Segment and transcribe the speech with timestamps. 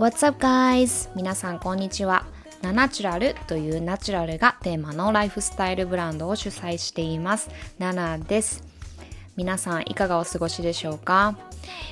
[0.00, 1.10] What's up guys?
[1.14, 2.24] 皆さんこんにちは。
[2.62, 7.50] ナナチュラルというナチュラルがテーマのライフスタイルブランドを主催しています。
[7.78, 8.64] ナナです。
[9.36, 11.36] 皆さんいかがお過ごしでしょうか？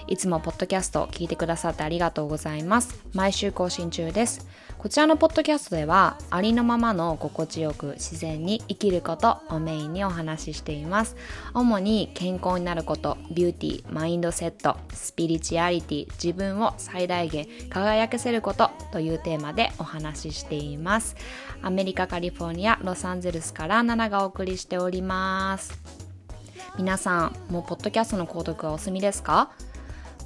[0.07, 3.03] いつもポッドキャストを聞いてくださってありがとうございます。
[3.15, 4.47] 毎週更新中です。
[4.79, 11.17] こちらのポッドキャストではありのままの心地よく自然に生きることをメインにお話ししています
[11.53, 21.17] 主に健康になることビューティーマインドセットスピリチュアリティ自分を最大限輝かせることというテーマでお話ししています
[21.61, 25.77] アメリカカリフォルニアロサンゼルスからナナがお送りしております
[26.77, 29.51] 皆さんもうポッドキャストの購読はお済みですか？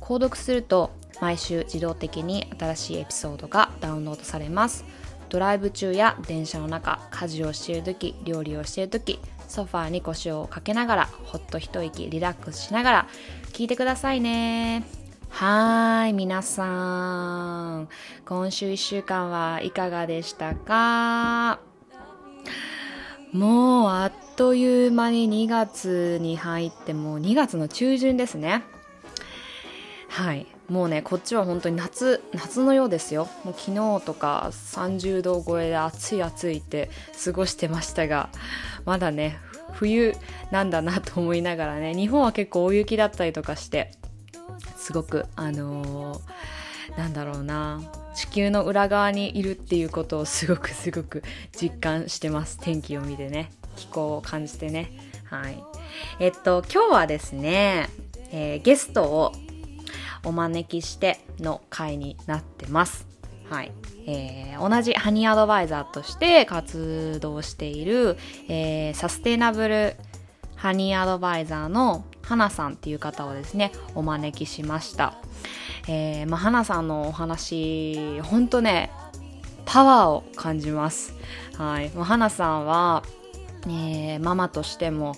[0.02, 4.84] 購読すると毎週自動的に新しいエピソードがダウンロードされます。
[5.28, 13.08] ドライブ中や電車の中家事をしている時料理をしている時ソファーに腰をかけながらほっと一息リラックスしながら
[13.53, 14.84] 聞いてくださいね。
[15.30, 17.89] はい皆さん。
[18.27, 21.61] 今週1週間はいかがでしたか？
[23.33, 28.64] もうあっという間に2月に入ってもう2月の中旬ですね。
[30.12, 30.46] はい。
[30.68, 33.28] もうねこっちは本当に夏夏のようですよ。
[33.44, 36.91] もう昨日とか30度超えで暑い暑いって
[37.24, 38.28] 過ごしてましたが
[38.84, 39.38] まだね
[39.72, 40.14] 冬
[40.50, 43.92] なんだなと思いながらね日本は結構大雪だったりとかして
[44.77, 47.80] すごくあのー、なんだろうな
[48.14, 51.22] 地球の裏側にいるっていうことをすごくすごく
[51.58, 52.58] 実感してます。
[52.60, 54.92] 天気を見てね気候を感じてね。
[55.24, 55.56] はい。
[56.20, 57.88] えっと今日はですね、
[58.30, 59.33] えー、ゲストを
[60.25, 63.06] お招きしての回になってます。
[63.51, 63.73] はい。
[64.06, 68.17] えー、同じハニーアドバイザーとして活動している、
[68.48, 69.96] えー、サステイナブル
[70.57, 75.14] ハニーアドバイザーの花さんっていう方をですね、お招きしました。
[75.89, 78.91] えー、まあ、花さんのお話、ほんとね、
[79.64, 81.14] パワーを感じます。
[81.58, 81.91] はい。
[81.91, 83.02] まあ、花さんは、
[83.67, 85.17] えー、ママとしても、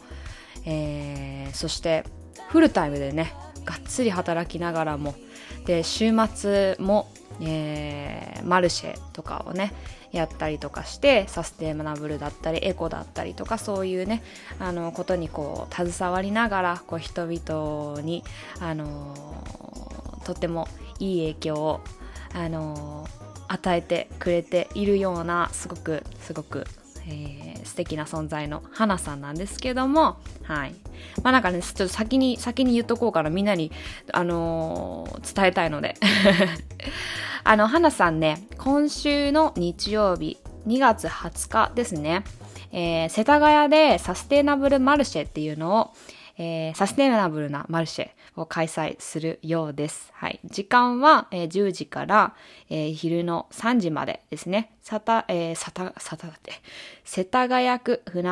[0.64, 2.04] えー、そして
[2.48, 3.34] フルタイムでね、
[3.64, 5.14] がっつり働きながらも
[5.66, 7.10] で週末も、
[7.40, 9.72] えー、マルシェとかをね
[10.12, 14.22] やったりとかしてサステナブルだったりエコだったりとかそういうね
[14.60, 18.22] あのことにこう携わりながらこう人々に、
[18.60, 20.68] あのー、とっても
[21.00, 21.80] いい影響を、
[22.32, 26.64] あのー、与えてくれているようなすごくすごく
[27.06, 30.74] えー、素敵な存在の花さんなんですけども、はい。
[31.22, 33.70] まあなんかね、ちょっと先に、先に言っとこうかな、みんなに、
[34.12, 35.96] あのー、伝えたいので。
[37.46, 42.24] あの、花さんね、今週の日曜日、2月20日ですね、
[42.72, 45.90] えー、世田谷でサステナブルマルシェっていうのを、
[46.38, 50.10] えー、サステナブルなマルシェを開催するようです。
[50.14, 50.40] はい。
[50.44, 52.34] 時間は、えー、10時から、
[52.68, 54.72] えー、昼の3時までですね。
[54.80, 56.52] さた、えー、さた、さたって、
[57.04, 58.28] 世田谷区船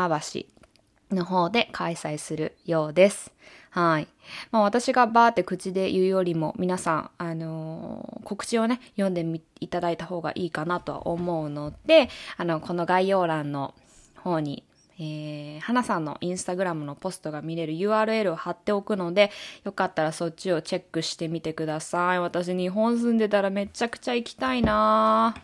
[1.10, 3.32] 橋の方で開催するようです。
[3.70, 4.08] はい。
[4.50, 13.74] まあ私がバーって口で言うよりも皆さん、あのー、告知をね、読んでみいただいた方がいいかなとは思うので、あの、この概要欄の
[14.16, 14.64] 方に
[14.98, 19.30] えー、花さんのインスタグラムのポストが見れる URL を貼っておくので、
[19.64, 22.20] よかったらそっちをチェックしてみてください。
[22.20, 25.34] 私日本住んでたらめちゃくちゃ行きたいな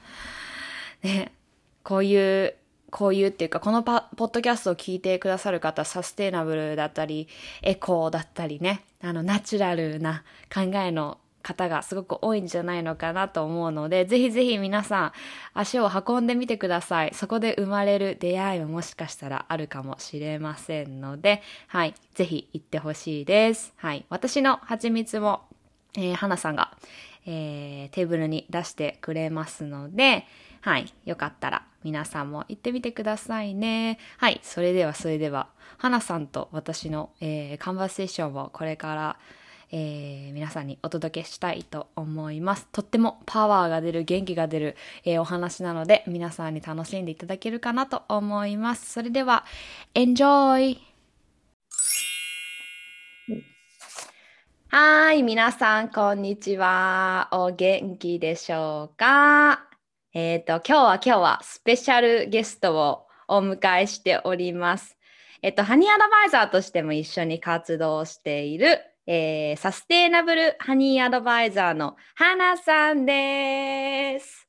[1.02, 1.32] ね、
[1.82, 2.54] こういう、
[2.90, 7.28] こういうっていうか、このパポッドキャストを聞いてくださる方、サステイナブルだったり、
[7.62, 15.12] エコーだったりね、あの、ナチュラルな考えの方がすごく多いんじゃないのかなと思うので、ぜひぜひ皆さん
[15.54, 17.14] 足を運んでみてください。
[17.14, 23.72] そこで生まれる出会いももしかしたらあるかもしれませんので、はい、ぜひ行ってほしいです。
[23.76, 25.40] はい、私の蜂蜜も、
[25.96, 26.76] えー、花さんが、
[27.24, 30.26] えー、テーブルに出してくれますので、
[30.60, 33.98] はい、よかったら皆さんも行ってみてくださいね。
[34.18, 39.18] はい、それではそれでは、花さんと私の、えー、カンバセーションをこれから
[39.70, 42.68] えー、皆さんにお届けしたいと思います。
[42.72, 48.92] とってもパワーが出る、元気が出る、えー、お話なので、皆さんに楽しんでいただけるかなと思います。
[48.92, 49.44] それでは、
[49.94, 50.78] Enjoy!
[54.70, 57.28] はい、皆さん、こんにちは。
[57.32, 59.66] お元気でしょうか？
[60.12, 64.96] えっ、ー、と、今日は今日はスペシャルゲストをお迎えしております。
[65.40, 74.46] えっと、ハニーアドバイザーとしても一緒に活動しているえー、サステイナブルハニーアドバイザーの花さんです。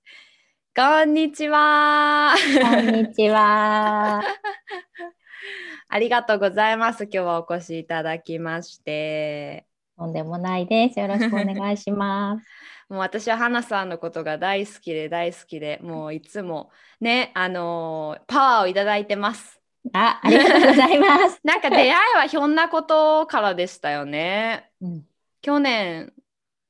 [0.75, 2.35] こんにちは。
[2.61, 4.21] こんにちは。
[5.88, 7.06] ありがとうございます。
[7.06, 9.65] 今日はお越しいただきまして。
[9.97, 11.00] とんでもないです。
[11.00, 12.45] よろしくお願いします。
[12.91, 16.69] もう私は花さんのことが大好きで大好きで、もういつも
[17.00, 19.58] ね、あのーパワーをいただいてます。
[19.93, 21.39] あ、ありがとうございます。
[21.43, 24.71] なんか出会いはひょんなことからでしたよね。
[24.81, 25.05] うん、
[25.41, 26.13] 去年、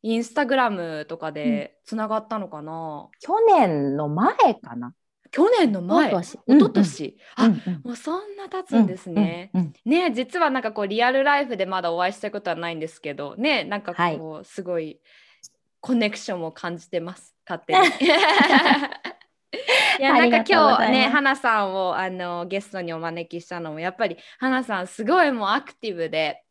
[0.01, 4.93] インスタグラムとかでつながったのかな、去年の前かな。
[5.31, 7.81] 去年の前、一一昨昨年、あ、うんうん。
[7.83, 9.51] もうそんな経つんですね。
[9.53, 14.99] うんうんね実はなんかこうリアルライフでまだお会いしたことはないんですけどねなんかこう、すごい
[15.79, 17.35] コネクションを感じてます。
[17.47, 17.79] 勝手に。
[19.99, 26.43] いやなんか今日ね花さんをあのゲストにお招きしたのもやっぱり花さんすごいもうアクティブで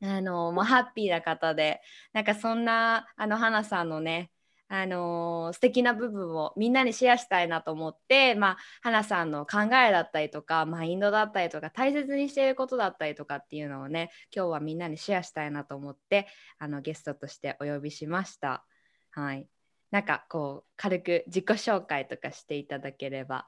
[0.00, 1.80] あのもうハッピーな方で
[2.12, 4.30] なんかそんなあの花さんのね
[4.68, 18.64] あの素敵な部分をみんなにシェアしたいなと思って、まあ、花さんの考えだったりとかマインドだったりとか大切にしていることだったりとかっていうのをね今日はみんなにシェアしたいなと思ってあのゲストとしてお呼びしました。
[19.10, 19.46] はい、
[19.94, 23.46] なんかこう軽く自己紹介とかしていただければ。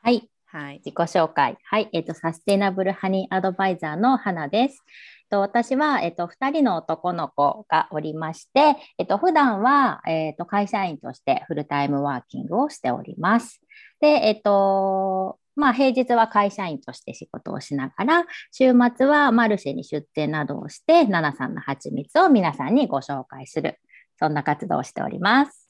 [0.00, 1.58] はい、はい、自己紹介。
[1.64, 4.84] はい、えっ、と、サステナブルハニーアドバイザーの花です。
[5.28, 13.60] と私は、えっと、2人の男の子がおりまして、えっと、普段は、えっと、会社員としてフルタイムワーキングをしております。
[14.00, 23.80] で、えっと、まあ、平日は会社員として仕事をしながら、週末はマルシェに出店などをして、ナナさんの蜂蜜を皆さんにご紹介する、
[24.18, 25.68] そんな活動をしております。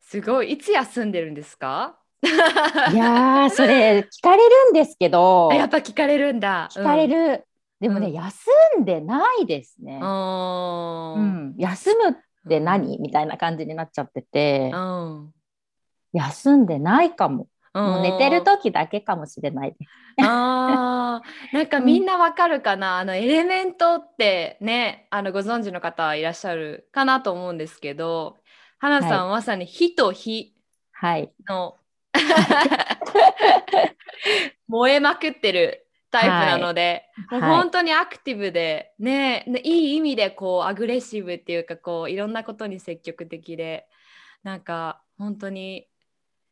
[0.00, 1.98] すごいいつ休んでるんですか？
[2.22, 6.68] いやー、それ聞かれるんですけど、あやっぱ聞かれるんだ。
[6.70, 7.46] 聞かれる。
[7.80, 8.50] でもね、うん休
[8.80, 9.98] んでないですね。
[10.00, 11.14] うん。
[11.14, 11.16] う。
[11.16, 12.14] うんん、休むっ
[12.48, 12.98] て何？
[12.98, 15.32] みたいな感じになっちゃってて、うん。
[16.12, 17.48] 休んでないかも。
[17.74, 19.74] もう寝てると時だけかもしれない。
[20.22, 21.56] あー。
[21.56, 28.36] なんかみんなわかるかな、あのエレメントってねあのご存知の方いらっしゃるかなと思うんですけど
[28.78, 30.54] 花さん、まさに火と火
[30.92, 31.32] はい。
[31.48, 31.76] の
[34.68, 37.40] 燃えまくってるタイプなので、はい。
[37.40, 43.88] もう本当にアクティブで、ねねいい意味でこうアグレッシブっていうかこういろんなことに積極的で
[44.44, 45.88] なんか本当に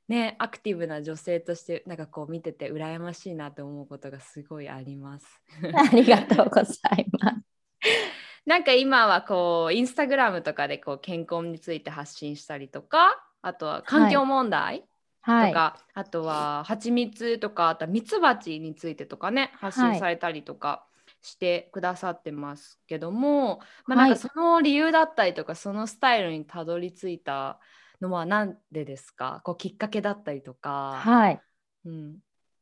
[0.08, 5.26] ねアクティブな女性としてなんかこう見てて羨ましいなと思うことがすごいあります。
[5.74, 7.36] ありがとうございます。
[8.46, 14.84] なんか今はこうインスタグラムとかでこう健康について発信したりとかあとは環境問題、
[15.20, 15.50] はい。
[15.50, 20.84] とか、あとは蜂蜜とかあとはミツバチについてとかね発信されたりとか
[21.22, 27.60] してくださってますけども、まあ、なんはいかその理由だったりとかそのスタイルにたどり着いた
[28.02, 29.40] のは何でですか？
[29.44, 30.92] こうきっかけだったりとか。
[30.96, 31.40] はい。
[31.86, 32.16] うん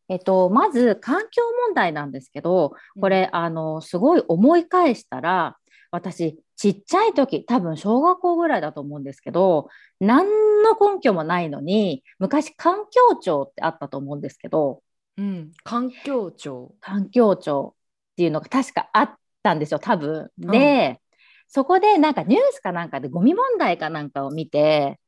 [0.08, 5.56] えっと、まず環境問題なんですけど、これ、あの、すごい思い返したら、
[5.92, 9.68] 私、ちっちゃい時、多分小学校ぐらいだと思うんですけど、
[10.00, 10.26] 何
[10.64, 14.82] の根拠もないのに、昔環境庁ってあったと思うんですけど、
[15.16, 16.74] うん、環境庁。
[16.80, 19.14] 環境庁っていうのが確かあっ
[19.44, 20.32] たんですよ、多分。
[20.38, 21.00] で、
[21.46, 24.98] そこでなんかニュースかなんかでゴミ問題かなんかを見て、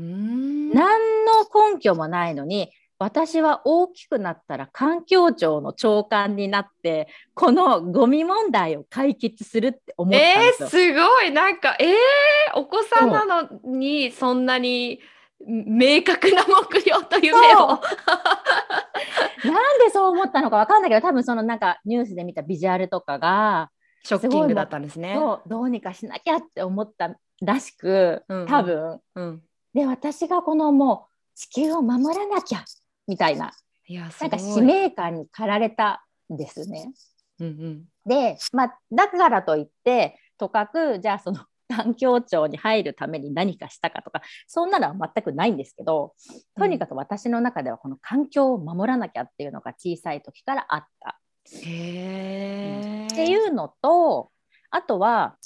[0.00, 10.68] うーん何の根拠もないのに、私は大きくなったら環境庁の長官になって、このゴミ問題を解決するって思ったんえー、ですよ。
[10.68, 15.00] すごいなんかえー、お子さんなのにそんなに
[15.46, 17.80] 明確な目標と夢を。
[19.42, 23.70] なんでそう思ったのかわかんないけど、多分そのなんかニュースで見たビジュアルとかが、
[24.02, 25.14] ショッキングだったんですね。
[25.16, 29.00] そうどうにかしなきゃって思ったらしく、うんうん多分。
[29.14, 29.42] うん、
[29.74, 32.64] で、私がこのもう地球を守らなきゃ
[33.06, 33.52] みたいな、
[33.86, 36.92] いやなんか使命感に駆られたんですね。
[37.40, 37.84] うんうん。
[38.06, 46.14] で、まあ、だからといって、とかく、じゃあその環境庁に入るために何かしたかとか、そんなのは全くないんですけど、
[46.58, 51.20] とにかく私の中ではこの環境を守らなきゃっていうのが小さい時からあった。
[51.64, 53.12] へー。
[53.12, 54.30] っていうのと、
[54.70, 55.36] あとは、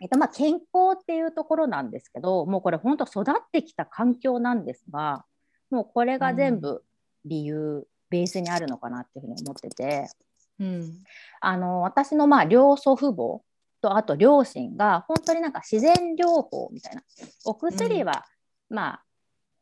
[0.00, 0.60] えっと、まあ健康
[0.94, 5.24] っていうところなんですけど、もうこれ本当育ってきた環境なんですが、
[5.70, 6.82] もうこれが全部
[7.24, 10.08] 理由、ベースにあるのかなっていうふうに思ってて、
[10.60, 11.02] うん。
[11.40, 13.42] あの私のまあ両祖父母
[13.80, 17.02] とあと両親が本当になんか自然療法みたいな
[17.44, 18.24] お薬は
[18.68, 19.04] まあ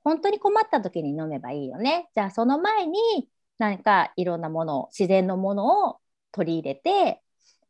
[0.05, 2.09] 本当に困った時に飲めばいいよね。
[2.15, 3.29] じゃあその前に
[3.59, 5.99] 何かいろんなものを自然のものを
[6.33, 7.23] 取り入れて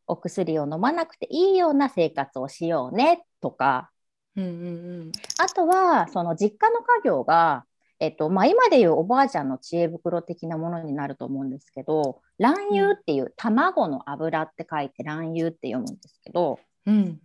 [0.07, 3.91] お薬を飲まなくていいような生活をしようねとか。
[4.37, 7.65] うんうんあとはその実家の家業が
[7.99, 17.19] えっとまあ、今でいうおばあちゃんの知恵袋的なものになると思うんですけど卵油っていう卵の油って書いて卵油って読むんですけど、うん。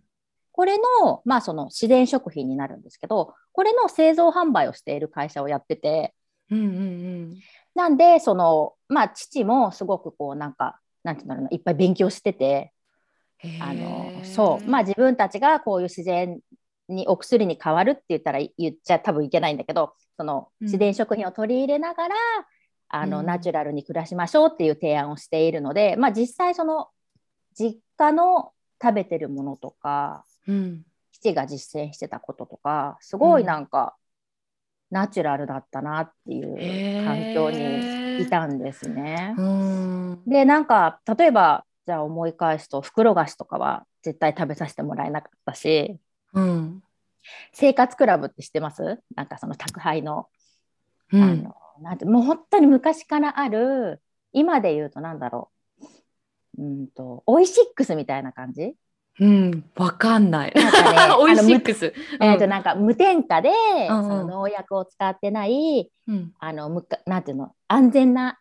[0.50, 6.14] これの,、まあその自然食品になるんですけどこれの製造販売をしている会社をやってて。
[6.50, 7.36] うんうん。
[7.74, 12.72] なんでその、まあ、父もすごくこうなんかなんていうんだろうないっぱい勉強してて
[13.44, 13.62] うん。
[13.62, 16.40] あのそうまあ自分たちがこういう自然
[16.88, 22.14] にお薬に変わるって言ったら言っちゃ多分いけないんだけどそのうん自然食品を取り入れながら、
[22.88, 26.88] あのうんナチュラルに暮らしましょうっていう提案をしているので、まあ、実際その
[27.54, 30.82] 実家の食べてるものとかうん。
[31.12, 33.94] 父が実践してたこととかすごいなんか、
[34.92, 39.34] ナチュラルだったなっていう環境にいたんですね。
[39.38, 40.22] うん。
[40.26, 45.96] でなんか例えばじゃあ思い返すと袋菓子とかは絶対食べさせてもらえなかったし
[46.34, 46.82] うん。
[47.52, 49.00] 生活クラブって知ってます？
[49.16, 50.26] なんかその宅配の,、
[51.10, 51.22] うん。
[51.22, 55.50] あのなんてもう本当に昔からある今で言うとなんだろ
[56.58, 58.74] ううんとオイシックスみたいな感じ？
[59.20, 59.64] うん。
[59.76, 60.52] わかんない。
[60.54, 61.92] なんかねオイシックス。
[62.20, 63.50] えーとなんか無添加で、
[63.88, 68.38] その農薬を使ってないうんあのむかなんていうの安全な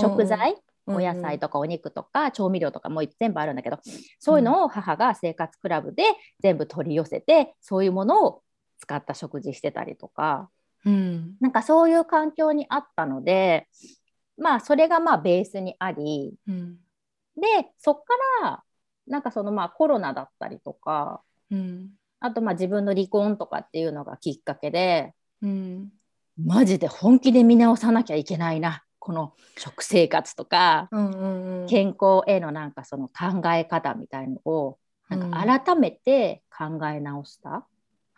[0.00, 3.78] 食材、うんお野菜とかお肉とか調味料とかもう全部あるんだけど
[4.18, 6.02] そういうのを母が生活クラブで
[6.42, 8.42] 全部取り寄せてそういうものを
[8.78, 10.50] 使った食事してたりとか
[10.84, 11.36] うん。
[11.40, 13.66] なんかそういう環境にあったので
[14.36, 16.76] まあそれがまあベースにありうん。
[17.36, 18.02] でそっか
[18.42, 18.62] ら
[19.06, 21.90] なんかそのまあコロナだったりとかうん。
[22.20, 25.90] あとまあ自分の離婚とかっていうのがきっかけでうん。
[26.42, 31.66] マジで本気で見直さなきゃいけないなこの食生活とかうんうんうん。
[31.68, 37.66] 健康へのなんかその考え方みたいのをなんか改めて考え直した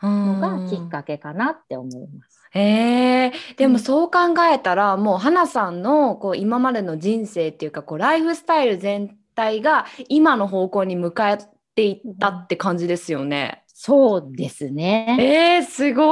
[0.03, 2.41] のがきっかけかなって思います。
[2.51, 4.19] へえでうんもそう考
[4.51, 11.39] えたら、もう花さんのこう今までの人生っていうかこうライフスタイル全体が今の方向に向かっ
[11.77, 13.63] ていったって感じですよね。
[13.69, 15.17] そうですね。
[15.21, 16.03] えー、すご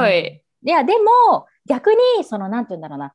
[0.00, 0.42] ーい。
[0.64, 3.14] いやでも逆にそのなんて言うんだろうな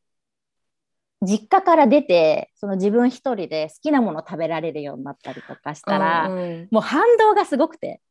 [1.21, 8.01] 実家から出てその自分一人で好きなもの食べられるようになったりとかしたら、うんうんもう反動がすごくて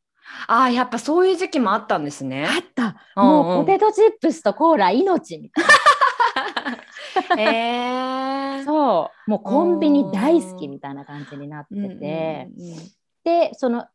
[0.47, 2.45] あーやっぱそういう時期もあったんですね。
[2.45, 5.67] あったもうポテトチップスとコーラ命みたいへ
[8.65, 9.29] そう。
[9.29, 12.49] もうコンビニ大好きみたいな感じになってて、
[13.23, 13.85] でその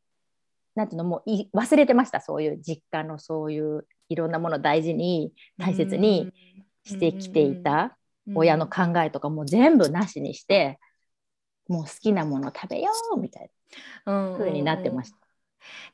[0.75, 6.33] なんていうのもうい忘れてましたそういう実家のそういういろんなものを大事に大切に
[6.85, 7.97] してきていた
[8.35, 10.79] 親の考えとかも全部なしにして
[11.69, 13.51] もう好きなもの食べようみたい
[14.05, 15.24] な風になってました。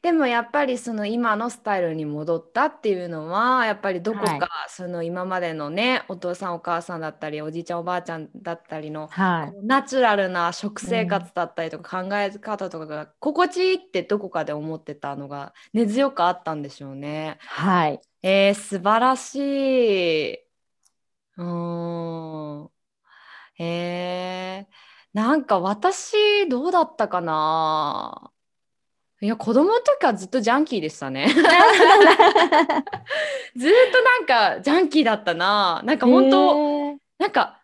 [0.02, 17.38] でもやっぱりその今のスタイルに戻ったっていうのはやっぱりどこはいかその今までのねお父さんお母さんだったりおじいちゃんおばあちゃんだったりのはいナチュラルな食生活だったりとか考え方とかが心地いいってどこかで思ってたのが根強くあったんでしょうね。
[17.40, 20.34] はいえー、素晴らしい。
[20.34, 22.70] うーん。
[23.58, 24.74] えー、
[25.12, 28.32] なんか私どうだったかな
[29.22, 31.28] いや子供の時からずっとジャンキーでしたね。
[31.28, 31.42] ずっ
[33.92, 35.82] となんかジャンキーだったな。
[35.84, 37.60] なんか本当、へーなんか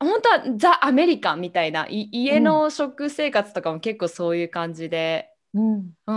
[0.00, 6.12] 本当はザ・アメリカンみたいない家の食生活とかも結構そういう感じで、うんう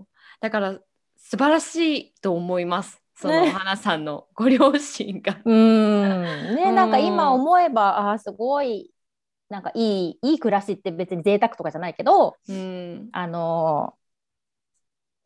[0.00, 0.06] ん、
[0.40, 0.78] だから
[1.18, 3.02] 素晴らしいと思います。
[3.14, 5.38] そのね花さんのご両親が。
[5.44, 6.22] うん
[6.56, 8.90] ね、なんかうん今思えばあーすごい
[9.50, 14.00] なんかいいいい暮らしって別に贅沢とかじゃないけどうん、あのー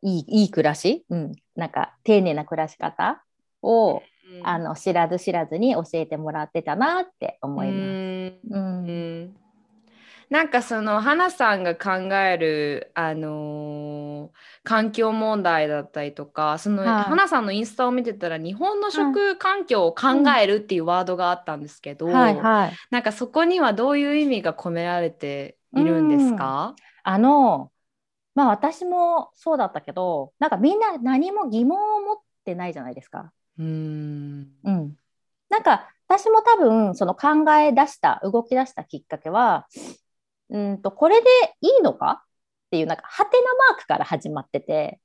[0.05, 3.25] いいいい暮らし、うん、なんか丁寧な暮らし方
[3.63, 4.03] を、
[4.43, 7.79] あの知らず知らずに教えてもらってたなって思います。
[7.79, 8.41] うん。
[8.51, 8.87] ううん
[9.31, 9.44] ん
[10.31, 17.05] なんかその花さんが考える、あのー環境問題だったりとかその、はい。
[17.05, 22.73] 花さんのインスタを見てたら日本の食環境を考えるっていうワードがあったんですけど、はいはい。
[22.91, 27.71] なんかそこにはどういう意味が込められているんですか、あの
[28.35, 33.33] まあ私もそうだったけどなんかみんな何も疑問を持ってないじゃないですか。
[33.59, 34.49] うん。
[34.65, 34.95] うん、
[35.51, 39.67] なんか私も多分その考え出した動き出したきっかけは
[40.55, 41.29] うんとこれで
[41.61, 42.23] いいのか？
[42.23, 45.01] っていうなんかハテナマークから始まってて。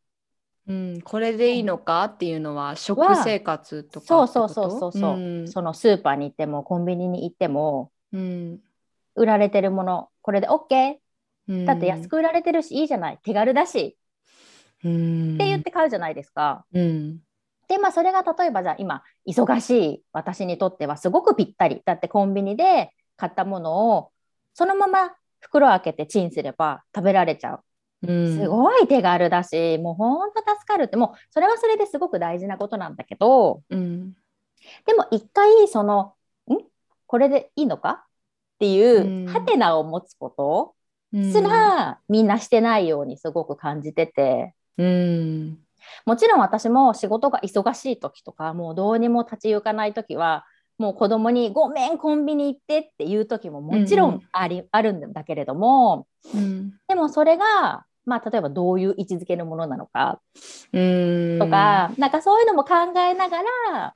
[0.68, 2.03] うん、これでいいのか？
[2.03, 5.15] っていうのは食生活とかそうそうそうそうそう。
[5.15, 5.48] うん。
[5.48, 8.60] そのスーパーに行ってもコンビニに行ってもうん。
[9.15, 10.98] 売られてるものこれで OK
[11.48, 11.65] うん。
[11.65, 13.20] だって安く売られてるしいいじゃない。
[13.24, 13.98] 手軽だし。
[14.84, 15.34] うん。
[15.34, 16.65] って言って買うじゃないですか。
[16.72, 17.18] うん。
[17.68, 20.03] でまあそれが例えばじゃあ今忙しい。
[20.13, 21.82] 私にとってはすごくぴったり。
[21.84, 24.12] だってコンビニで買ったものを
[24.53, 27.60] そのまま袋開けてチンすれば食べられちゃう。
[28.08, 28.38] うん。
[28.38, 34.13] すごい手軽だし、もうほんと助かるって、もうそれはそれですごく大事なことなんだけど、うん。
[34.86, 36.13] でも一回その、
[36.50, 36.58] ん？
[37.08, 38.05] これでいいのか？
[38.55, 39.27] っていううん。
[39.27, 40.75] ハテナを持つこと
[41.12, 41.34] うん。
[41.34, 45.58] すらみんなしてないようにすごく感じてて、うん。
[46.05, 50.46] もちろん私も仕事が忙しい時とか、もうどうにも立ち行かない時は、
[50.80, 54.22] もう子供にごめんコンビニ行ってっていう時ももちろうんうんん。
[54.32, 56.74] あり、あるんだけれども、うん。
[56.88, 60.22] でもそれが、まあ例えばどういう位置づけのものなのか。
[60.72, 61.38] うん。
[61.40, 63.38] とか、なんかそういうのも考えなが
[63.72, 63.96] ら、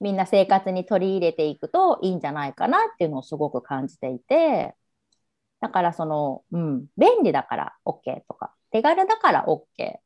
[0.00, 4.74] みんな生活に取り入れていくといいんじゃないかなっていうのをすごく感じていて、
[5.60, 10.00] だからその、うん、便利だから OK とか、手軽だから OK っ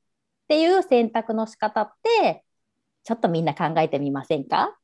[0.49, 2.45] ていう選択の仕方って、
[3.05, 4.77] ちょっとみんな考えてみませんか？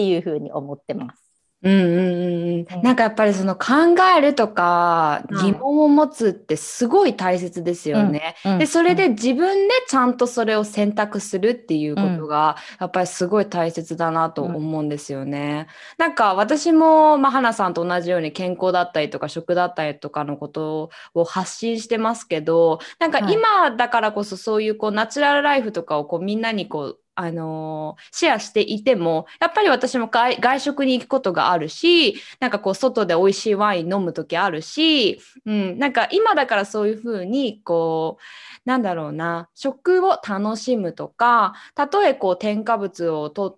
[0.00, 1.30] っていうふうに思ってます。
[1.62, 2.82] うんうんうんうん。
[2.82, 5.42] なんかやっぱりその考えるとかうん。
[5.44, 8.34] 疑問を持つってすごい大切ですよね。
[8.58, 15.66] でそれで自分でちゃんとそれを選択するっていうことがやっぱりすごい大切だなと思うんですよね。
[15.98, 23.34] なんか私もまあ花さんと同じように健康だったりとか食だったりとかのことを発信してますけどなんかはい。
[23.34, 43.54] 今だからこそそういうこうナチュラルライフとかをこうみんなにこうあのシェアしていてもやっぱり私も外食に行くことがあるしなんかこう外で美味しいワイン飲む時あるし、うん、なんか今だからそういうふうにこうなんだろうな食を楽しむとかたとえこう添加物を取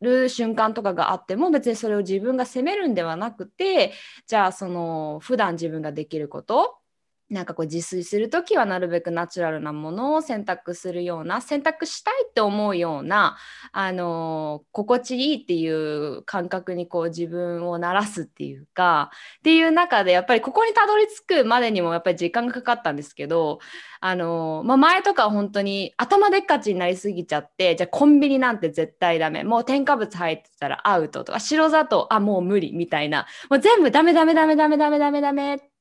[0.00, 3.92] る瞬間とかがあっても別にそれを自分が責めるんではなくて
[4.26, 6.78] じゃあその普段自分ができること
[7.28, 13.36] なんかこう自炊する時はなるべくナチュラルなものを選択するような選択したいって思うような、
[13.72, 23.58] あの心地いいっていう感覚にこう自分を慣らすっていうかっていう中でやっぱりここにたどり着くまでにもやっぱり時間がかかったんですけど、
[24.00, 29.42] あのまあ、前とか本当に頭でっかちになりすぎちゃってじゃあコンビニなんて絶対ダメ。
[29.42, 33.26] もう添加物入ってたらアウトとか白砂糖あもう無理みたいな。
[33.50, 35.75] もう全部ダメダメダメダメダメダメダメって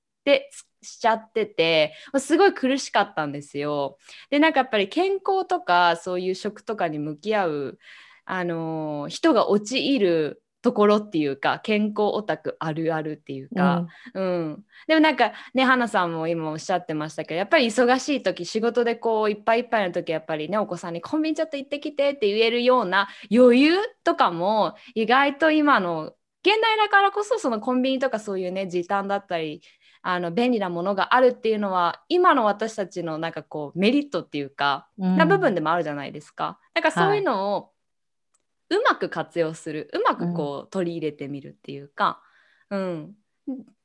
[0.81, 3.97] しちゃっててすごい苦しかったんですよ。
[4.29, 7.79] でなんかやっぱり健康とかそういう食とかに向き合う、
[8.25, 13.85] あのー人が陥るところっていうか健康オタクあるあるっていうか、
[14.15, 14.63] うん。
[14.87, 29.61] でもなんかね花さんも今おっしゃってましたけどやっぱり忙しい時仕事でこういっぱいいっぱいの時やっぱりねお子さんにコンビニちょっと行ってきてって言えるような余裕とかも意外と今の現代だからこそそのコンビニとかそういうね時短だったり
[30.07, 36.59] あの便利なものがあるっていうのは今の私たちのなんかこうメリットっていうか、うんな部分でもあるじゃないですか。
[36.75, 37.71] なんかそういうのを
[38.69, 42.21] うまく活用するうまくこう取り入れてみるっていうか、
[42.69, 43.13] うん、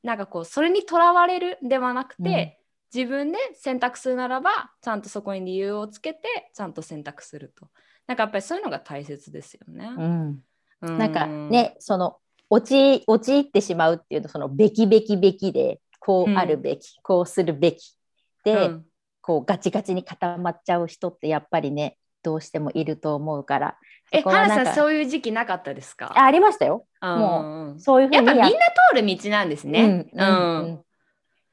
[0.03, 2.59] なんかこうそれにとらわれるではなくて、
[2.93, 7.67] 自分で選択するならばちゃんとそこに理由をつけてちゃんと選択すると。
[8.05, 9.89] なんかやっぱりそういうのが大切ですよね。
[9.97, 10.43] うん
[10.81, 12.17] うなんかね、その
[12.51, 17.95] 陥陥ってしまうっていうのそのべきべきべきでこうあるべき、こうするべき。
[18.43, 18.85] で、うん。
[19.21, 23.77] こうガチガチに固まっちゃう人ってやっぱりねどうしてもいると思うから。
[24.11, 26.11] え、そこは花なんかさんそういう時期なかったですか？
[26.17, 26.85] あありましたよ。
[27.01, 28.55] ももそういうふうにやっぱみんなや
[28.91, 29.83] 通る道なんですね。
[29.83, 30.59] うんうん。
[30.63, 30.81] うん。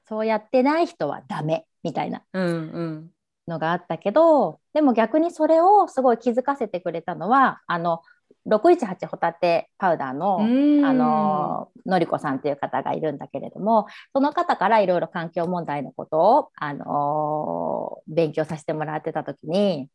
[0.08, 2.22] そうやってない人はダメみたいな。
[2.32, 3.10] うんうん。
[3.46, 8.02] のがあったけどでも逆にそれをすごい気づかせてくれたのはあの
[8.48, 10.84] 618ホタテパウダーの、うん。
[10.84, 19.88] あののりこさんっていう方がいるんだけれどもその方からいろいろ環境問題のことを、あの勉強させてもらってた時に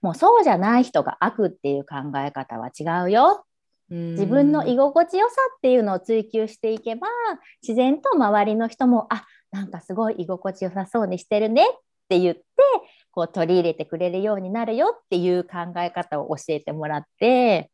[0.00, 3.44] もうそうじゃない人が悪っていう考え方は違うよ。
[3.88, 7.06] 自分の居心地よさっていうのを追求していけば
[7.62, 11.66] 自然と周りの人もあなんかすごい居心地よさそうにしてるねっ
[12.08, 12.42] て言って
[13.16, 17.70] こう取り入れてくれるようになるよっていう考え方を教えてもらって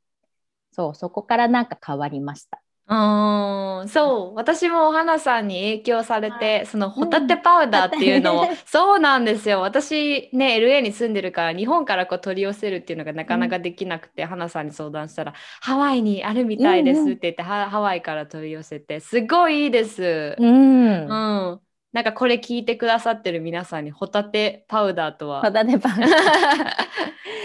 [0.70, 2.62] そうそこからなんか変わりました。
[2.88, 4.34] うんそう。
[4.34, 8.56] 私もお花さんに影響されて、そのホタテパウダーっていうのを、うん。
[8.66, 9.60] そうなんですよ。
[9.60, 20.36] 私ね LA に住んでるから日本からこう取り寄せるっていうのがなかなかできなくて、花さんに相談したらハワイにあるみたいですって言って、ハハワイから取り寄せてすごいいいです。
[20.38, 21.06] うん。
[21.06, 21.14] う
[21.54, 21.60] ん、
[21.92, 26.10] なんかこれ聞いてくださってる皆さんにホタテパウダーとはホタテパウダー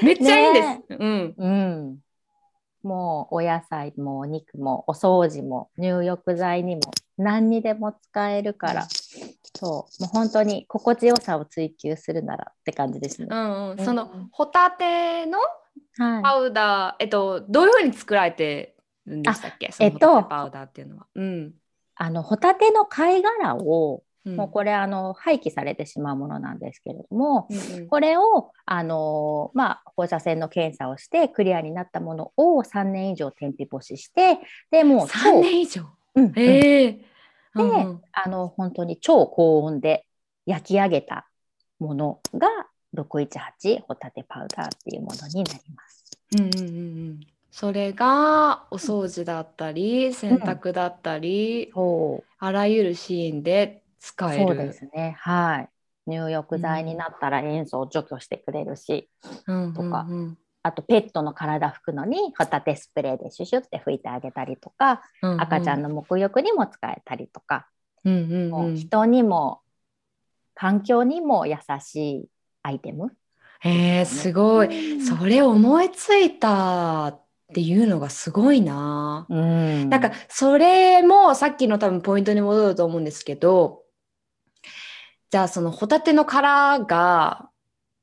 [0.03, 0.67] めっちゃいいんです。
[0.67, 1.35] ねうん。
[1.37, 1.97] うん、
[2.83, 6.81] もうお野菜もお肉もお掃除も入浴剤にも
[7.17, 8.87] 何にでも使えるから
[9.55, 13.35] そうもう本当に心地よさを追求するならって感じですねう。
[13.35, 15.39] んうん、うんそのホタテの
[15.99, 16.23] はい。
[16.23, 18.75] パウダー、えっと、どういうふうに作られて
[19.07, 19.71] るんでしたっけ？
[19.79, 21.07] えっとパウダーっていうのは。
[21.15, 21.53] うん。
[21.95, 27.87] あの、ホタテの貝殻を、うんもうこれ、あの、廃棄されてしまうものなんですけれども、うんうん。
[27.87, 34.39] これを、あのまあ、放射線の検査をして、クリアになったものを3年以上天日干しして、
[34.71, 35.85] で、もう超、3年以上？
[36.15, 36.33] うんうん。
[36.39, 36.99] ええ。
[37.55, 38.01] うんうん。
[38.11, 40.05] あの、本当に超高温で
[40.45, 41.29] 焼き上げた
[41.79, 42.47] ものが、
[42.93, 46.05] 618ホタテパウダーっていうものになります。
[46.31, 46.59] うんうんうんう
[47.13, 47.19] ん。
[47.51, 52.33] それがお掃除だったり洗濯だったり、そう。
[52.39, 54.47] あらゆるシーンで使える。
[54.47, 55.15] そうですね。
[55.19, 55.69] はい。
[56.07, 59.09] 入浴剤になったら塩素を除去してくれるし、
[59.45, 67.67] うんとかうんあとペットの体拭くのにホタテスプレーでシュシュって拭いてあげたりとか、うんうん赤ちゃんの沐浴にも使えたりとか、
[68.03, 69.61] うんうんもううん人にも
[70.55, 72.25] 環境にも優しい
[72.63, 73.11] アイテム。
[73.59, 75.01] へえすごい。
[75.01, 77.21] それ思いついたっ
[77.53, 79.25] ていうのがすごいな。
[79.29, 79.89] うん。
[79.89, 83.83] なんかそれもさっきの多分ポイントに戻ると思うんですけど
[85.29, 87.49] じゃあそのホタテの殻が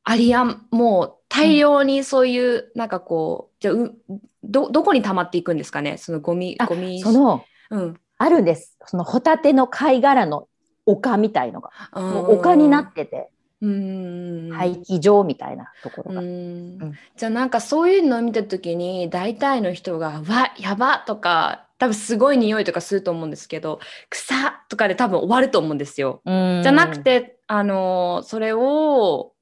[0.05, 3.95] ありやんもう大量にそういうなんかこうじゃあう
[4.43, 5.97] どどこに溜まっていくんですかね？
[5.97, 7.01] そのゴミあゴミ。
[7.01, 8.01] そのうん。
[8.19, 8.77] あるんです。
[8.87, 10.47] そのホタテの貝殻の
[10.87, 14.51] 丘みたいのが、もう丘になってて、うん。
[14.53, 16.21] 廃棄場みたいなところうが。
[16.21, 16.79] ん。
[17.17, 26.23] じゃあなんかそういうのを見た時に大体の人が「わやば!」とか多分すごい匂いとかすると思うんですけど「草!」とかで多分終わると思うんですよ。
[26.25, 29.35] じゃなく、て、あのそれを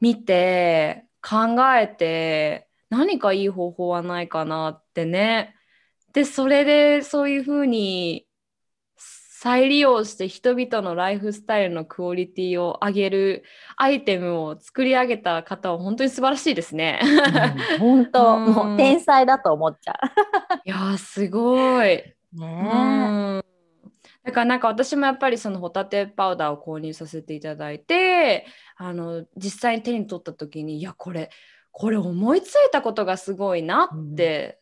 [0.00, 5.54] 見て考えて何かいい方法はないかなってね。
[6.12, 8.26] でそれでそういうふうに
[9.42, 13.44] 再利用して人々のライフスタイルのクオリティを上げる
[13.76, 17.00] アイテムを作り上げた方は本当に素晴らしいですね。
[17.80, 19.98] 本当、 うんもう天才だと思っちゃ
[20.64, 21.94] いやーすごい。
[21.96, 22.14] う。
[22.36, 23.44] うねん
[24.22, 31.30] だからなんか私もやっぱりそのホタテパウダーを購入させていただいてあの実際に手に取った時にいやこれ
[31.72, 34.60] これ思いついたことがすごいなって、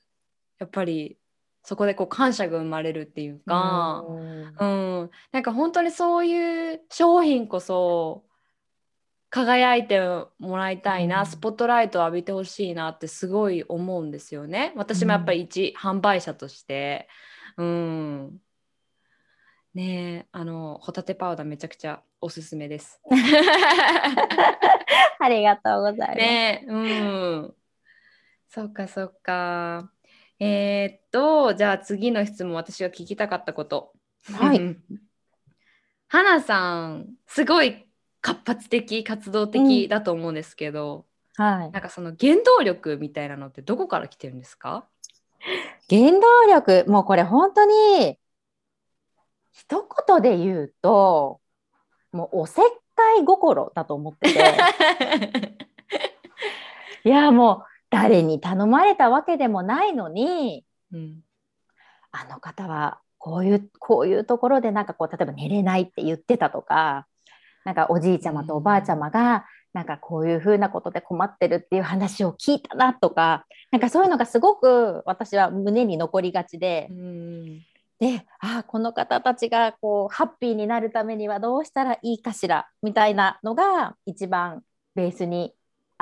[0.58, 1.19] やっぱり
[1.62, 8.24] そこでこう感謝が生まれるっていうか、うんうんなんか本当にそういう商品こそ
[9.30, 10.00] 輝いて
[10.38, 14.72] もらいたいな、うんスポットライトを浴びてほしいなってすごい思うんですよね。
[14.76, 17.08] 私もやっぱり一販売者として。
[17.56, 18.40] うん。
[19.72, 23.00] ねえ、あの、ホタテパウダーめちゃくちゃおすすめです。
[25.20, 26.18] ありがとうございます。
[26.18, 27.54] ねえ、うん。
[28.48, 29.92] そっかそっか。
[30.40, 33.92] えーっと、じゃあ次の質問、私が聞きたかったこと。
[34.32, 34.76] はい。
[36.08, 37.86] 花さん、すごい
[38.20, 41.70] 活発的、活動的だと思うんですけど、はい。
[41.70, 44.88] なんかその原動力みたいなのってどこから来てるんですか？
[45.88, 48.18] 原動力、もうこれ本当に
[49.52, 51.40] 一言で言うと、
[52.12, 55.58] もうおせっかい心だと思ってて、
[57.04, 61.20] いやもう誰に頼まれたわけでもないのに、うん。
[62.12, 67.06] あの方はこういうこういうところでなんかこう例えば寝れないって言ってたとか、
[67.64, 77.58] なんかおじいちゃまとおばあちゃまがなんかこういうふうなことで困ってるっていう話を聞いたなとか、なんかそういうのがすごく私は胸に残りがちでう、ん。
[78.00, 84.62] で、ああこの方たちがこうハッピーになるためにはどうしたらいいかしらみたいなのが一番
[84.94, 85.52] ベースに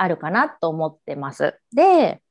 [0.01, 1.59] あるかなと思ってます。
[1.73, 2.21] で、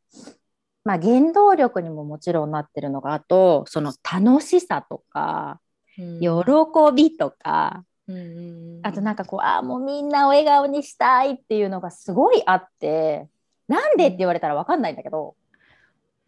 [0.85, 5.61] まあ、原動力にももちろんなってるのがあとその楽しさとか
[5.99, 6.29] うん喜
[6.95, 13.29] びとか、うんあとなんかこうああもうみんなを笑顔にしたいっていうのがすごいあって
[13.67, 15.35] なんでって言われたら分かんないんだけど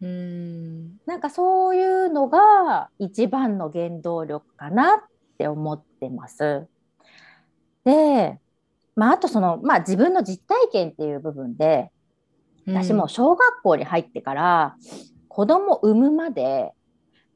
[0.01, 4.99] うんなんかそういうのが一番の原動力かなっ
[5.37, 6.67] て思ってます。
[7.83, 8.39] で、
[8.95, 11.91] まあ、あとその、まあ、自分の実体験っていう部分で
[12.67, 14.75] 私もう小学校に入ってから
[15.27, 16.71] 子供産むまで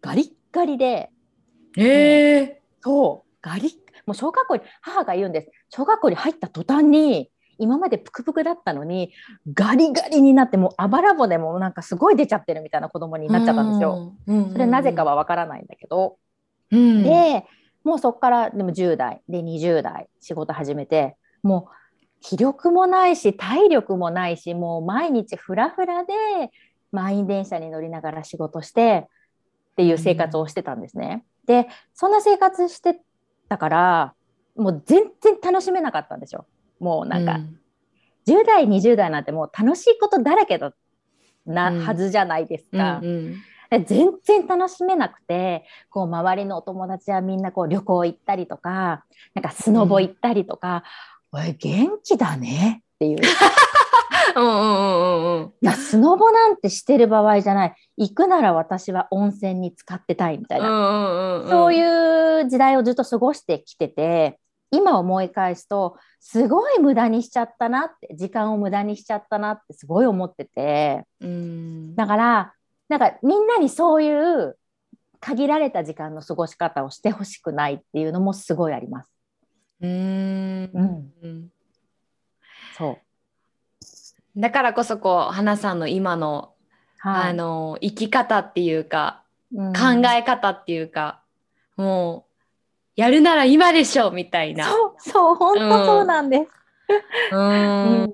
[0.01, 1.09] ガリッガリで
[1.77, 3.31] ええそう。
[3.41, 3.71] ガリッ
[4.05, 5.51] もう小学校に母が言うんです。
[5.69, 9.13] 小学校に入った途端に今までプクプクだったのに
[9.53, 14.13] ガリガリになってもうあばら骨もなんかすごい出ちゃってるみたいな子供になっちゃったんですよ。。
[14.27, 14.51] うん。
[14.51, 16.17] それなぜか、はわからないんだけど、
[16.71, 17.45] うん、で
[17.83, 26.13] もうそこからでも10代で20代仕事始めてもう気力もないし体力もないしもう毎日フラフラで
[26.91, 31.23] 満員電車に乗りながら仕事してっていう生活をしてたんですね。
[31.45, 32.99] でそんな生活して
[33.47, 34.13] たから
[34.55, 36.47] もう全然楽しめなかったんですよ。
[36.79, 37.39] もうなんか、
[38.27, 40.75] 10代20代なんてもう楽しいことだらけだっ
[41.45, 42.99] なうんはずじゃないですか。
[43.03, 43.35] うんうん
[43.67, 50.83] で全然楽しめなくてこう周りのお友達はみんなこう旅行行ったりとかなんかスノボ行ったりとか
[51.35, 53.19] 「おい元気だね」っていう。
[54.35, 57.75] うんうんうんうんいや、スノボなんてしてる場合じゃない。
[57.95, 60.69] 行くなら私は温泉に使ってたいみたいな。
[60.69, 64.39] うんうんそうういう時代をずっと過ごしてきてて、
[64.71, 71.05] 今思い返すと、すごい無駄にしちゃったなって、時間を無駄にしちゃったなってすごい思ってて。
[71.25, 72.53] んだから、
[72.89, 74.57] なんかみんなにそういう
[75.21, 79.14] 限られた時間の過ごし方をしてほしくないっていうのもすごいあります。
[79.85, 81.51] うんうん、うん
[82.77, 82.99] そ
[84.35, 84.39] う。
[84.39, 86.51] だからこそこう花さんの今の、
[86.97, 89.21] はいあの生き方っていうか
[89.53, 91.21] うん考え方っていうか、
[91.77, 92.35] もう
[92.95, 94.65] やるなら今でしょみたいな。
[94.65, 96.51] そう、そう、本当そうなんです。
[97.31, 98.13] うーん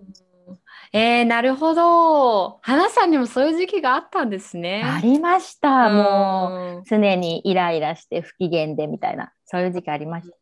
[0.94, 2.60] えー、なるほど。
[2.62, 4.84] 花さんにもそういう時期があったんですね。
[4.84, 5.90] ありました。
[5.90, 6.80] もう。
[6.80, 6.84] う。
[6.86, 10.36] 常にイライラして不機嫌でみたいなそういう時期ありました。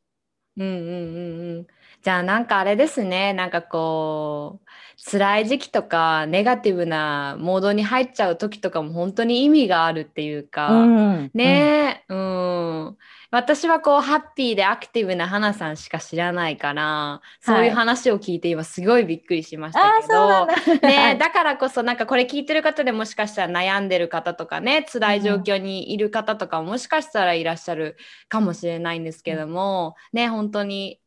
[0.60, 1.68] うんうんうんうん。
[2.04, 3.34] じゃあなんかあれですね。
[3.34, 10.70] なんかこう辛い時期とかネガティブなモードに入っちゃう時とかも本当に意味があるっていうか。
[10.72, 12.98] うんねえ、うん、
[13.32, 20.48] 私はこうハッピーでアクティブな花さんしか知らないからそういう話を聞いて今すごいびっくりしましたけど、だ。
[20.88, 27.98] ねえ、 だからこそなんかこれ聞いてる方でもしかしたら悩んでる方とかね辛い状況にいる方とかももしかしたらいらっしゃる
[28.30, 31.00] かもしれないんですけども、ね本当に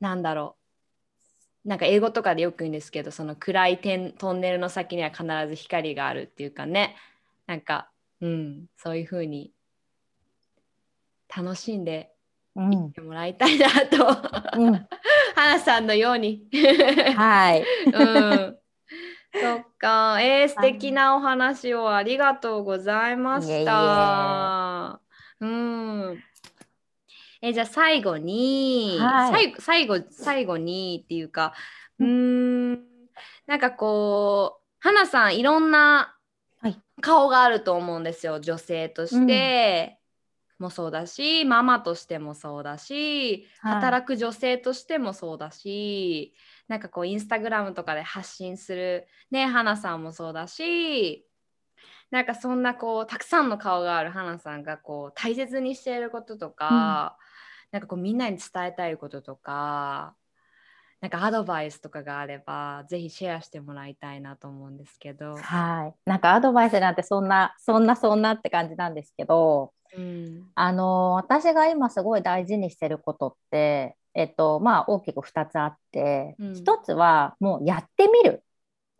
[0.00, 0.54] なんだろ
[1.64, 1.68] う。
[1.68, 6.94] なんか英語とかでよく言うんですけどその暗い点トンネルの先には必ず光があるっていうかね。
[7.46, 7.90] なんか、
[8.20, 9.52] うん、そういう風に
[11.34, 12.12] 楽しんで
[12.56, 12.72] うん。
[12.72, 14.86] いってもらいたいなと、うん。
[15.34, 16.42] 花さんのように。
[17.16, 17.64] はい。
[17.86, 18.58] うん。
[19.40, 25.00] そっか、えー、素敵なお話をありがとうございました。
[25.40, 26.18] うん。
[27.40, 29.32] えじゃあ最後に、はい。
[29.32, 31.54] 最後最後最後にっていうか、
[32.00, 32.80] うーん、
[33.46, 36.16] なんかこう、花さんいろんな
[36.60, 36.80] はい。
[37.00, 38.40] 顔があると思うんですよ。
[38.40, 39.97] 女性として
[40.58, 46.34] もそうだし、ママとしてもそうだし、働く女性としてもそうだし、
[46.66, 51.26] なんかこうインスタグラムとかで発信するね花さんもそうだし
[52.10, 57.16] なんかそんなこうたくさんの顔がある花さんがこう大切にしていることとか、
[57.70, 60.14] なんかこうみんなに伝えたいこととか
[61.00, 65.36] なんかアドバイスとかがあればぜひシェアしてもらいたいなと思うんですけど。
[65.36, 65.94] はい。
[66.04, 78.42] なんかアドバイスなんてそんなそんなそんなって感じなんですけど、うんあの私が今すごい大事にしてることって、えっとまあ大きく2つあって、うん1つはもうやってみる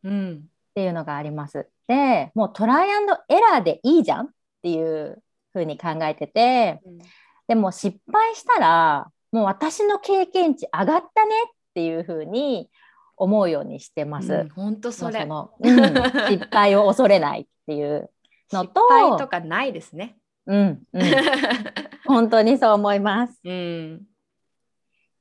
[0.05, 1.69] うんっていうのがあります。
[1.89, 4.29] で、もうトライアンドエラーでいいじゃんっ
[4.63, 5.23] ていう
[5.53, 6.81] ふうに考えてて、
[7.49, 12.71] でも失敗したら、もう私の経験値上がったねっていうふうに
[13.17, 14.33] 思うようにしてます。
[14.33, 15.25] うん、本当それ。
[15.25, 15.95] もうそのうん、
[16.29, 18.11] 失敗を恐れないっていう
[18.53, 20.17] のと、 失敗とかないですね。
[20.49, 21.03] うんうん、
[22.07, 23.41] 本当にそう思います。
[23.45, 24.03] うん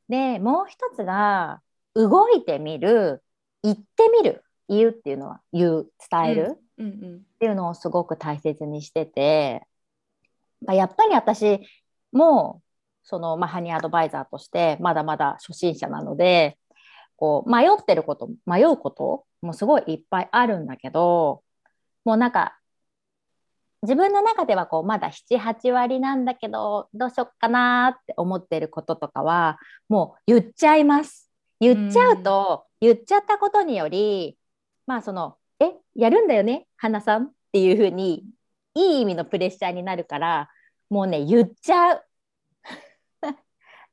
[0.09, 1.61] で、もう一つが、
[1.93, 3.21] 動いてみる、
[3.61, 6.57] 言ってみる、言うっていうのは言う、伝える。
[6.77, 9.61] うんうんっていうのをすごく大切にしてて
[10.65, 11.59] まあやっぱり私
[12.11, 12.61] も
[13.03, 16.57] その、まあ、ハニーアドバイザーとしてまだまだ初心者なので
[17.15, 21.43] こう迷ってること迷うこともすごいいっぱいあるんだけど
[22.05, 22.56] もうなんか
[23.83, 31.31] 自分の中ではこうまだ78割なんだけどどうしよっかなって思ってることとかはもう言っちゃいます。
[31.59, 34.37] 言っちゃうと、言っちゃったことにより
[34.85, 36.67] まあそのえやるんだよね？
[36.77, 38.25] 花さんっていうふうに
[38.75, 40.49] いい意味のプレッシャーになるから
[40.89, 42.03] もうね言っちゃう。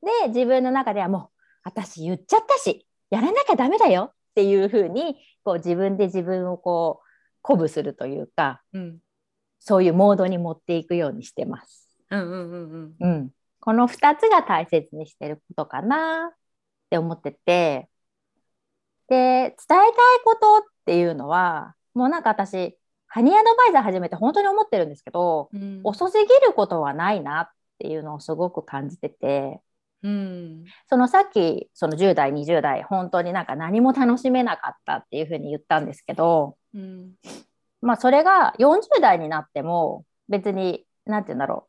[0.03, 1.29] で自分の中ではもう
[1.65, 7.07] 私言っちゃったしやらなきゃダメだよっていうふうにこう自分で自分をこう
[7.43, 8.99] 鼓舞するというかうん
[9.65, 11.89] そういうモードに持っていくようにしてます。
[12.11, 13.13] うんうんうんうん。
[13.13, 16.37] うん、この2つが大切にしてることかなっ
[16.91, 17.89] て思ってて。
[19.09, 19.93] で伝えたい
[20.25, 22.75] ことっていうのはもうなんか私
[23.07, 25.81] ハニーアドバイザー始めて本当に思ってるんですけどうん。
[25.83, 27.49] 遅すぎることはないなっ
[27.79, 29.61] ていうのをすごく感じてて。
[30.03, 30.65] うん。
[30.91, 37.13] そのさっきその10代20代本当になんか何も楽しめなかったっていうふうに言ったんですけどうん
[37.85, 41.69] まあそれが40代になっても別に何て言うんだろ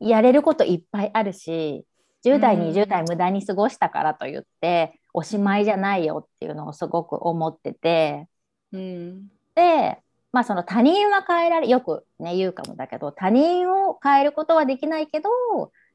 [0.00, 0.08] う。
[0.08, 1.86] やれることいっぱいあるし
[2.24, 2.68] 10代うん。
[2.70, 8.28] 20代無駄に過ごしたからといっておしまいじゃないよっていうのをすごく思ってて。
[8.72, 9.28] うん。
[9.54, 9.98] で
[10.32, 15.30] まあその他人は変えられよくね言うかもだけど他人を変えることはできないけど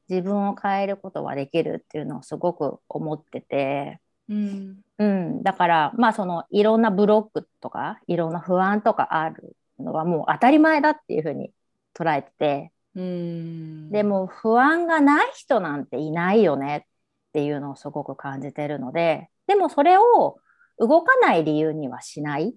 [0.08, 4.76] 自分を変えることはできるっていうのをすごく思ってて、うん。
[4.98, 11.50] うん、だからまあそのいろんなブロックとかいろんな不安とかあるのはもう当たり前だっていうふうに
[11.94, 12.72] 捉えてて。
[12.94, 13.90] うん。
[13.90, 16.82] でも不安がない人なんていないよねっ
[17.32, 19.28] ていうのをすごく感じてるので。
[19.46, 20.38] でもそれを
[20.78, 22.54] 動かない理由にはしない。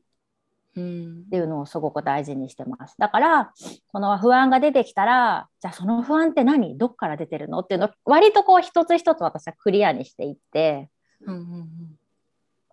[0.75, 1.23] うん。
[1.27, 2.95] っていうのをすごく大事にしてます。
[2.97, 3.53] だから、
[3.91, 6.77] その不安が出てきたら、じゃあその不安って何？
[6.77, 7.59] どっから出てるの？
[7.59, 10.89] っていうのを割とこう一つ一つ私はクリアにしていって、
[11.21, 11.99] うんうん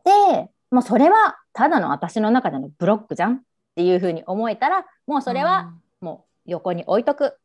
[0.05, 3.40] で、もうそれはただの私の中でのブロックじゃんっ
[3.76, 7.37] ていうふうに思えたら、もうそれはもう横に置いとく。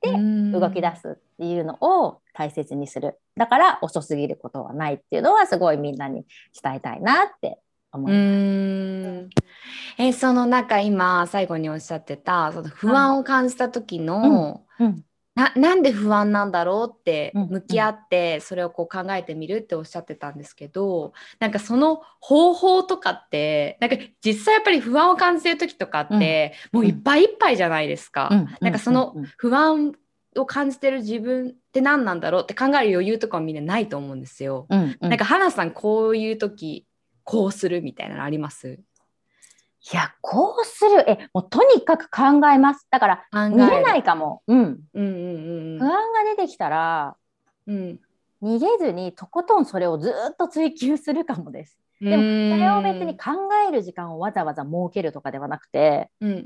[0.00, 3.18] でうん動き出すっていうのを大切にする。
[3.36, 6.26] だから遅すぎることはないっていうのはすごいみんなに
[6.62, 7.58] 伝えたいなって
[7.90, 8.22] 思ういます。
[8.22, 9.30] ん
[9.98, 15.04] えそのなんか今最後におっしゃってたその不安を感じた時の、うん
[15.34, 28.28] ななんで不安なんだろうってうん向き合ってそれをこう考えてみるっておっしゃってたんですけどなんかその方法とかってなんか実際やっぱり不安を感じてる時とかって、もういっぱいいっぱいじゃないですか。
[28.30, 28.48] うん。
[28.60, 29.92] なんかその不安
[30.36, 34.66] を感じてる自分って何なんだろうって考える余裕とかはみんなないと思うんですよ。
[35.08, 36.86] なんか花さんこういう時
[37.24, 38.78] こうするみたいなのあります？
[39.92, 41.04] いや、こうする。
[41.08, 42.86] え、もうとにかく考えます。
[42.90, 44.42] だから、逃げないかも。
[44.46, 44.58] うん。
[44.58, 45.06] うん
[45.74, 47.16] うん不安が出てきたら、
[47.66, 48.00] うん
[48.42, 51.78] 逃げずにとことんそれをずっと追求するかもです。
[52.00, 52.10] うん。
[52.10, 53.30] でも、それを別に考
[53.68, 56.40] える時間をわざわざ設けるとかではなくて、うんうんう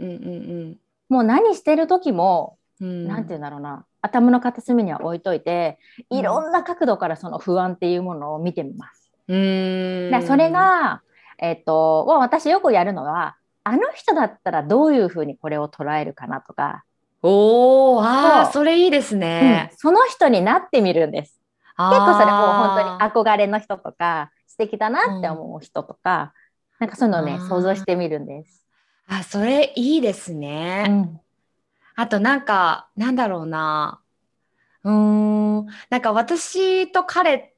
[0.71, 0.77] ん
[1.09, 3.09] もう何してる時も、うんうん。
[3.09, 5.79] なんて言うんだろうな、頭の片隅には置いといて、
[6.11, 9.11] いろんな角度からその不安っていうものを見てみます。
[9.29, 10.21] うーん。
[10.21, 11.03] でそれが、
[11.39, 16.85] えっと、私よくやるのは、あの人だったらどういうふうにこれを捉えるかなとか、
[17.23, 19.77] おおああそれいいですねうん。
[19.77, 21.41] その人になってみるんです。
[21.77, 26.33] 結結構それもう本当に憧れの人とか素敵だなって思う人とか、
[26.79, 28.65] なんかそういうのをね想像してみるんです。
[29.09, 30.87] あそれいいですね。
[30.89, 31.21] うん
[32.01, 34.01] あとなんかなんだろうな
[34.85, 34.93] うー
[35.63, 37.51] んなんか私と彼っ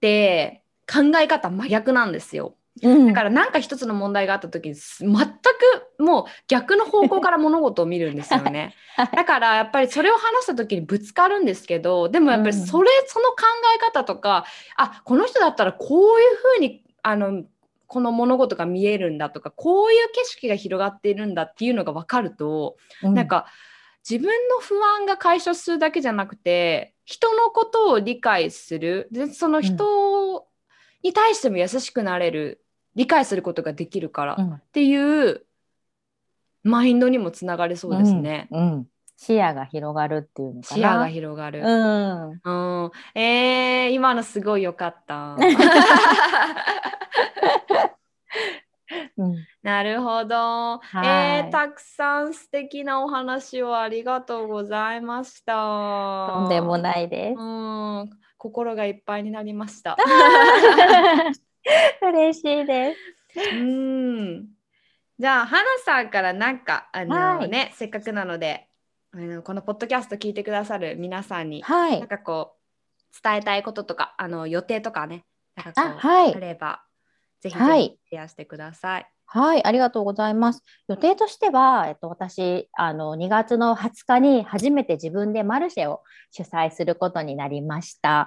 [0.00, 2.57] て考え方真逆なんですよ。
[2.82, 3.06] うん。
[3.08, 8.74] だからなんか一つの問題があった時全くもう逆の方向から物事を見るんですよね。
[8.96, 9.16] はい。
[9.16, 13.36] だからやっぱりそれを話した時にぶつかるんですけどでもやっぱりそれ、その考
[13.76, 14.44] え方とか
[14.76, 17.44] あこの人だったらこういうふうにあの
[17.86, 23.14] この物事が見えるんだとかこういう景色が広がっているんだっていうのが分かると、うん。
[23.14, 23.46] なんか
[24.08, 29.08] 自分の不安が解消するだけじゃなくて人のことを理解する。
[29.10, 30.46] でその人
[31.02, 32.62] に対しても優しくなれる
[32.94, 35.44] 理解することができるからうんっていう
[36.62, 38.48] マインドにもつながれそうですね。
[38.50, 38.86] うんうん
[39.20, 40.76] 視野が広がるっていうのかな。
[40.76, 41.60] 視野が広がる。
[41.60, 42.30] うん。
[42.84, 45.36] うん、えー、今のすごい良かった。
[49.16, 50.78] うん なるほど。
[50.78, 56.28] はいえー、たくさん素敵なお話をありがとうございました。
[56.32, 57.38] とんでもないです。
[57.38, 57.42] う
[58.04, 59.96] ん、心がいっぱいになりました。
[62.02, 63.50] 嬉しいです。
[63.50, 64.48] うん。
[65.18, 68.68] じゃあ、花さんからなんか、あのはいね、せっかくなので、
[69.12, 72.08] あのこのポッドキャスト聞いてくださる皆さんに、はいなん。
[72.08, 75.24] かこう、伝えたいこととか、あの予定とかね、
[75.56, 76.82] なんかこう、あはいあれば、
[77.40, 79.06] ぜひぜはいひシェアしてください。
[79.30, 80.62] はい、ありがとうございます。
[80.88, 88.26] 予定としては、えっと、私、あの、2月の20日に初めて自分でマルシェを主催することになりました。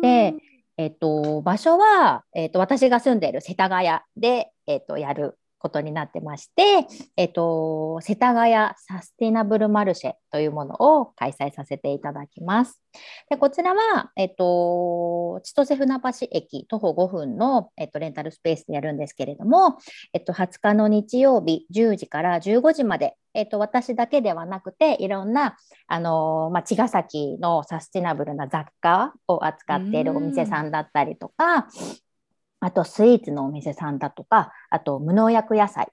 [0.00, 0.34] で
[0.78, 12.82] えっと、場所は、えっと、私が住んでいる世田谷で、えっと、やることになってまして、えっと、世田谷サスティナブルマルシェというものを開催させていただきます。
[13.28, 19.78] でこちらは、えっと、千歳船橋駅徒歩5分の、えっと、レンタルスペースでやるんですけれども、
[20.12, 25.56] えっと、20日の日曜日10時から15時まで、えっと、私だけではなくていろんな
[25.86, 31.66] あのまあ、茅ヶ崎のサスティナブルな雑貨を扱っているお店さんだったりとか、
[32.60, 35.88] あとスイーツのお店さんだとか、あと無農薬野菜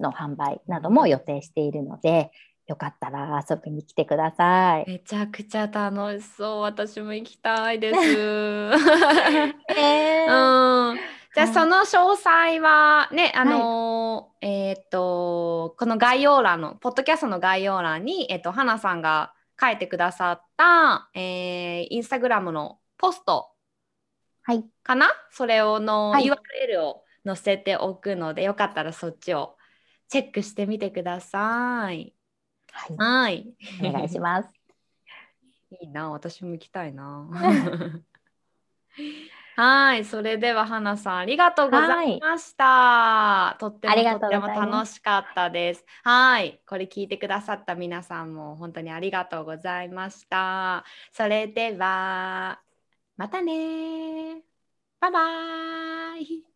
[0.00, 2.30] の販売なども予定しているので、
[2.66, 4.90] よかったら遊びに来てください。
[4.90, 6.60] めちゃくちゃ楽しそう。
[6.62, 7.98] 私も行きたいです。
[9.76, 10.98] え うん。
[11.34, 23.50] じゃあはいその詳細はね、あのーえーっとこの概要欄のポッドキャストの概要欄にえーっと花さんが書いてくださった、えーインスタグラムのポスト
[24.44, 25.10] はい、かな？
[25.30, 29.56] それをのはい URL を載せておくので、よかったらそっちを
[30.08, 32.14] チェックしてみてください。
[32.70, 33.54] はい、はい。
[33.82, 34.48] お願いします。
[35.80, 37.26] いいな、私も行きたいな。
[39.56, 43.56] はい、それでは花さんありがとうございました。
[43.60, 43.92] とっととっ
[44.30, 45.84] ても楽しかったです。
[46.02, 50.84] はい、これ聞いてくださった皆さんも本当にありがとうございました。
[51.12, 52.60] それでは
[53.16, 54.42] またね
[55.00, 56.53] バイバイ。